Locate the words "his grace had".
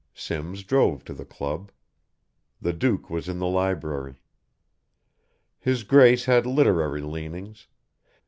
5.59-6.47